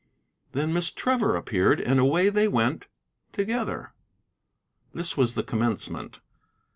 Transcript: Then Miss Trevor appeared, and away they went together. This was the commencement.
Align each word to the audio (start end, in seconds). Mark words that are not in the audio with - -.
Then 0.53 0.73
Miss 0.73 0.91
Trevor 0.91 1.35
appeared, 1.35 1.79
and 1.79 1.99
away 1.99 2.29
they 2.29 2.47
went 2.47 2.85
together. 3.31 3.93
This 4.95 5.15
was 5.15 5.35
the 5.35 5.43
commencement. 5.43 6.21